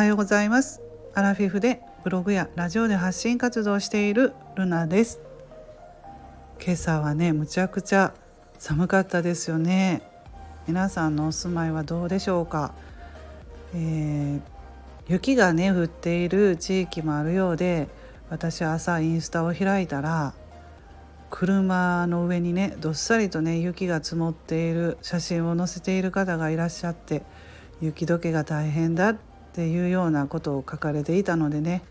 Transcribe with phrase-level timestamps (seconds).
[0.00, 0.80] はようございます。
[1.12, 5.20] アラフィフでブログやラジオで発信活動しているルナです。
[6.58, 8.14] 今朝はねむちゃくちゃ
[8.58, 10.00] 寒かったですよね。
[10.66, 12.72] 皆さんのお住まいはどうでしょうか、
[13.74, 14.40] えー、
[15.06, 17.86] 雪がね降っている地域もあるようで
[18.30, 20.32] 私朝インスタを開いたら
[21.28, 27.22] 車の上にねどっさりとね雪が積もっている写真を載せている方がいらっしゃって
[27.82, 29.16] 雪解けが大変だっ
[29.50, 31.82] っていうようなことを書かれていたのでね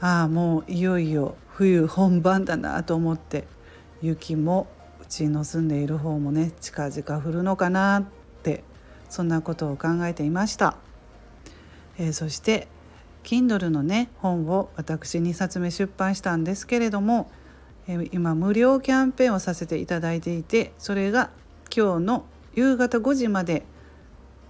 [0.00, 3.46] ああもういよいよ冬本番だなと思って
[4.02, 4.68] 雪も
[5.02, 8.04] うちの住んでいる方もね近々降るのかなっ
[8.42, 8.62] て
[9.08, 10.76] そんなことを考えていました、
[11.98, 12.68] えー、そして
[13.24, 17.30] Kindle のね本を私2冊目出版したんですけれども、
[17.88, 21.30] えー、今無料キャンペーンをさせていただいていてそれが
[21.74, 22.24] 今日の
[22.54, 23.64] 夕方5時まで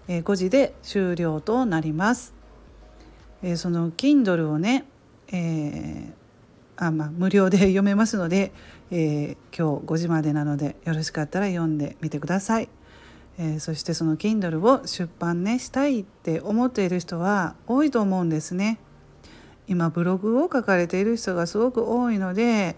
[0.09, 2.34] え5時で終了となります。
[3.47, 4.87] えその Kindle をね、
[5.29, 6.13] えー、
[6.77, 8.53] あまあ、無料で 読めますので、
[8.91, 12.71] えー、今日5時までなのでよろしかったら読んでみてください。
[13.37, 18.79] えー、そしてその Kindle を出版ねしたいって思っている人は多いと思うんですね。
[19.67, 22.77] 今ブログを書かれている人がすごく多いので、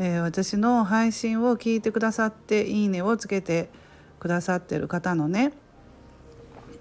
[0.00, 3.70] えー、私の配信を聞いてくださって「いいね」をつけて
[4.18, 5.52] くださってる方のね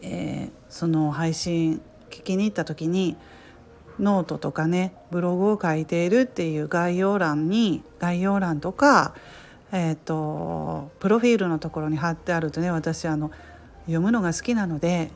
[0.02, 3.16] えー、その配信聞きに行った時に
[4.00, 9.16] ノートとかねブログを書いているっていう概要欄に概要欄とか、
[9.72, 13.32] えーと、プロフィールのところに貼ってあるとね私あの
[13.82, 15.12] 読むのが好きなので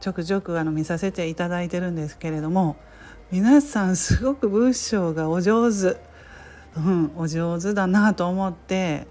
[0.00, 2.76] ちょくちょくあの見させていただいてるんですけれども
[3.30, 5.98] 皆さんすごく文章がお上手、
[6.76, 9.06] うん、お上手だなと思って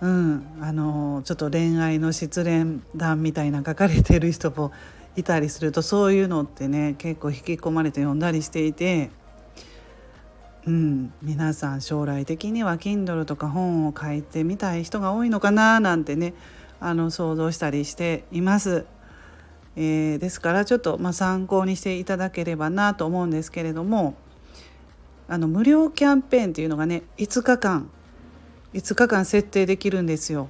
[0.00, 4.70] うん、あのちょっと恋愛の失恋談みたいな書かれてる人も
[5.16, 9.10] いたりするとそういうのってね結構引き込まれて読んだりしていて、
[10.66, 16.34] うん、皆さん将来的には Kindle とか本を書いてみたい人が多いのかななんてね
[16.80, 18.86] あの想像したりしています。
[19.76, 24.14] えー、ですからちょっと、まあ、参考にしていただければなと思うんですけれども
[25.26, 27.90] あの無料キャンペーンっていうのがね5日間
[28.72, 30.48] 5日間設定できるんですよ。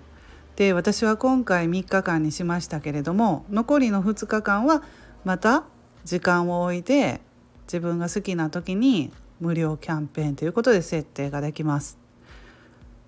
[0.57, 4.83] で私は今回3日間にしましたけれども残りの2日間は
[5.25, 5.65] また
[6.05, 7.21] 時間を置いて
[7.67, 9.11] 自分が好きな時に
[9.41, 11.99] 無料キャンペーンということで設定ができます。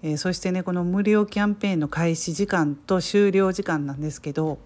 [0.03, 4.59] えー、そしてねこの無料キャンペーンの開始時間と終了時間なんですけど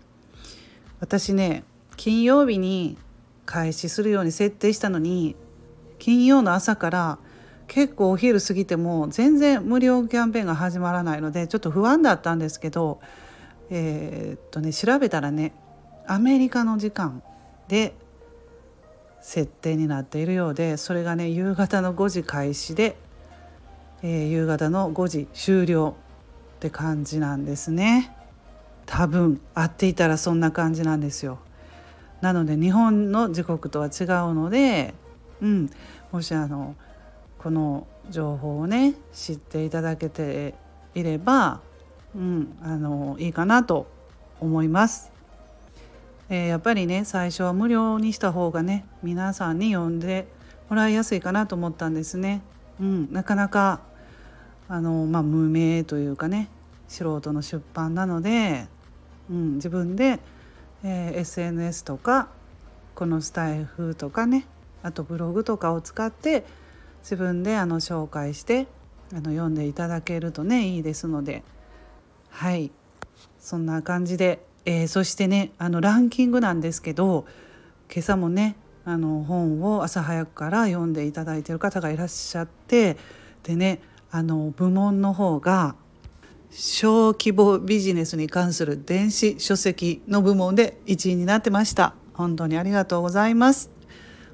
[0.99, 1.63] 私ね
[1.97, 2.99] 金曜日に
[3.47, 5.37] 開始するように設定したのに
[5.99, 7.19] 金曜の朝から
[7.71, 13.01] 結構お昼過ぎても全然無料キャンペーンが始まらないのでちょっと不安だったんですけど
[13.71, 15.53] えー、っとね調べたらね
[16.09, 17.23] アメリカの時間
[17.69, 17.95] で
[19.21, 22.97] 設定になっているようでそれがね夕方の5時開始で、
[24.03, 25.95] えー、夕方の5時終了
[26.57, 28.17] って感じなんですね。
[28.85, 31.39] 多分合っていたらそんな感じなんですよ。
[32.21, 34.93] なので日本の時刻とは違うので
[35.41, 35.71] うん
[36.11, 36.75] もしあの
[37.43, 40.55] この情報をね知っていただけて
[40.95, 41.62] いれば、
[42.15, 43.87] うん、あのいいかなと
[44.41, 45.11] 思います。
[46.28, 50.28] えー、やっぱりね最初は無料にした方がね皆さんに読んで
[50.69, 52.43] もらいやすいかなと思ったんですね。
[52.78, 53.81] うん、なかなか
[54.69, 56.51] あの、まあ、無名というかね
[56.89, 58.67] 素人の出版なので、
[59.31, 60.21] うん、自分で、
[60.84, 62.28] えー、SNS とか
[62.95, 64.47] このスタイフとかね
[64.83, 66.45] あとブログとかを使って
[67.03, 68.66] 自分であの紹介して
[69.12, 71.43] あの読んでいただけるとねいいですので。
[72.31, 72.71] はい。
[73.38, 77.27] そんな感じで、えー、そしてねあのランキングなんですけど
[77.93, 82.97] 今朝もねあの本を朝早くから読んでいただいてる方がいらっしゃって
[83.43, 85.75] でねあの部門の方が
[86.50, 91.95] 小規模ビジネスに関する電子書籍の部門で1位になってました。
[92.13, 93.71] 本当にありがとうございます。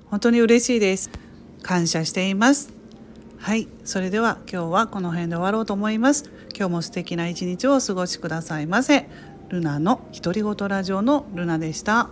[0.07, 1.26] 本当に嬉しいです。
[1.67, 2.73] 感謝しています。
[3.39, 6.31] はいそれでは今日はこの辺で終わろうと思います。
[6.57, 9.09] 今日も素敵な一日をお過ごしくださいませ。
[9.49, 12.09] ルナの独り言ラジオのルナでした。